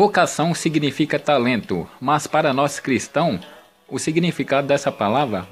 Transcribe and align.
Vocação 0.00 0.54
significa 0.54 1.18
talento, 1.18 1.86
mas 2.00 2.26
para 2.26 2.54
nós 2.54 2.80
cristãos, 2.80 3.42
o 3.86 3.98
significado 3.98 4.66
dessa 4.66 4.90
palavra 4.90 5.46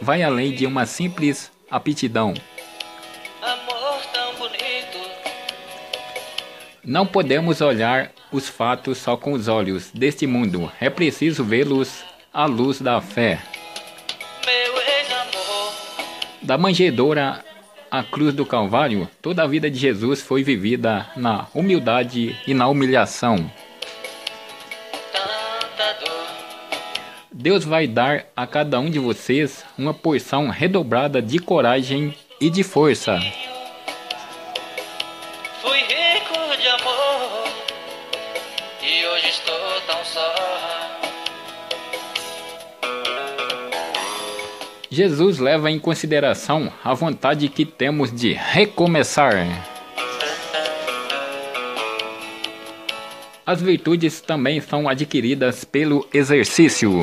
vai, 0.00 0.24
além 0.24 0.50
de 0.56 0.66
uma 0.66 0.86
simples 0.86 1.52
aptidão. 1.70 2.34
Não 6.84 7.06
podemos 7.06 7.60
olhar 7.60 8.10
os 8.32 8.48
fatos 8.48 8.98
só 8.98 9.16
com 9.16 9.34
os 9.34 9.46
olhos 9.46 9.92
deste 9.92 10.26
mundo, 10.26 10.68
é 10.80 10.90
preciso 10.90 11.44
vê-los 11.44 12.02
à 12.34 12.44
luz 12.44 12.80
da 12.80 13.00
fé. 13.00 13.40
Da 16.42 16.58
manjedoura 16.58 17.44
à 17.88 18.02
cruz 18.02 18.34
do 18.34 18.44
Calvário, 18.44 19.08
toda 19.22 19.44
a 19.44 19.46
vida 19.46 19.70
de 19.70 19.78
Jesus 19.78 20.20
foi 20.20 20.42
vivida 20.42 21.06
na 21.14 21.46
humildade 21.54 22.36
e 22.48 22.52
na 22.52 22.66
humilhação. 22.66 23.48
Deus 27.32 27.64
vai 27.64 27.86
dar 27.86 28.26
a 28.36 28.46
cada 28.46 28.78
um 28.78 28.90
de 28.90 28.98
vocês 28.98 29.64
uma 29.78 29.94
porção 29.94 30.48
redobrada 30.50 31.22
de 31.22 31.38
coragem 31.38 32.14
e 32.38 32.50
de 32.50 32.62
força. 32.62 33.18
Fui 35.62 35.78
rico 35.78 36.56
de 36.60 36.68
amor 36.68 37.48
e 38.82 39.06
hoje 39.06 39.28
estou 39.28 39.80
tão 39.86 40.04
só. 40.04 40.34
Jesus 44.90 45.38
leva 45.38 45.70
em 45.70 45.78
consideração 45.78 46.70
a 46.84 46.92
vontade 46.92 47.48
que 47.48 47.64
temos 47.64 48.12
de 48.14 48.34
recomeçar. 48.34 49.71
As 53.52 53.60
virtudes 53.60 54.22
também 54.22 54.62
são 54.62 54.88
adquiridas 54.88 55.62
pelo 55.62 56.08
exercício. 56.10 57.00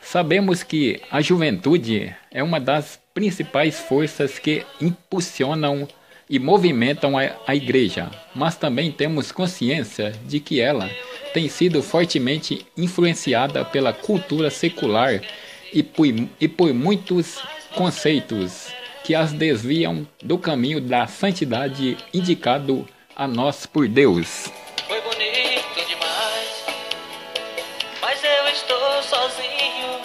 Sabemos 0.00 0.64
que 0.64 1.00
a 1.08 1.20
juventude 1.20 2.12
é 2.28 2.42
uma 2.42 2.58
das 2.58 2.98
principais 3.14 3.78
forças 3.78 4.40
que 4.40 4.66
impulsionam 4.80 5.86
e 6.28 6.40
movimentam 6.40 7.16
a, 7.16 7.30
a 7.46 7.54
igreja, 7.54 8.10
mas 8.34 8.56
também 8.56 8.90
temos 8.90 9.30
consciência 9.30 10.12
de 10.26 10.40
que 10.40 10.60
ela 10.60 10.90
tem 11.32 11.48
sido 11.48 11.80
fortemente 11.84 12.66
influenciada 12.76 13.64
pela 13.64 13.92
cultura 13.92 14.50
secular 14.50 15.22
e 15.72 15.84
por, 15.84 16.06
e 16.40 16.48
por 16.48 16.74
muitos 16.74 17.38
conceitos 17.76 18.74
que 19.06 19.14
as 19.14 19.32
desviam 19.32 20.04
do 20.20 20.36
caminho 20.36 20.80
da 20.80 21.06
santidade 21.06 21.96
indicado 22.12 22.84
a 23.14 23.28
nós 23.28 23.64
por 23.64 23.86
Deus. 23.86 24.52
Foi 24.84 25.00
bonito 25.00 25.88
demais, 25.88 26.64
mas 28.02 28.20
eu 28.24 28.48
estou 28.52 29.02
sozinho. 29.04 30.00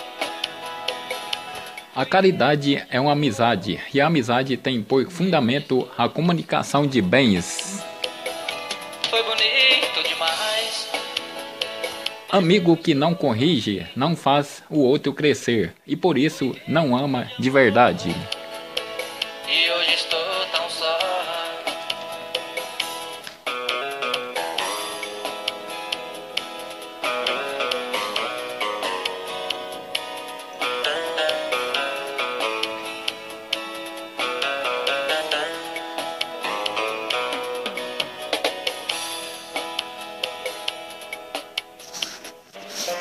A 1.96 2.06
caridade 2.06 2.86
é 2.92 3.02
uma 3.02 3.14
amizade 3.14 3.82
e 3.92 4.00
a 4.00 4.06
amizade 4.06 4.56
tem 4.56 4.84
por 4.84 5.10
fundamento 5.10 5.90
a 5.98 6.08
comunicação 6.08 6.86
de 6.86 7.02
bens. 7.02 7.84
Foi 9.10 9.24
bonito 9.24 10.08
demais, 10.08 10.92
Amigo 12.32 12.78
que 12.78 12.94
não 12.94 13.16
corrige 13.16 13.86
não 13.96 14.16
faz 14.16 14.64
o 14.70 14.80
outro 14.80 15.12
crescer 15.12 15.74
e 15.88 15.96
por 15.96 16.20
isso 16.20 16.56
não 16.68 16.96
ama 16.96 17.30
de 17.40 17.50
verdade. 17.50 18.16
E 19.54 19.70
hoje 19.70 19.96
estou 19.96 20.46
tão 20.54 20.70
só. 20.70 21.01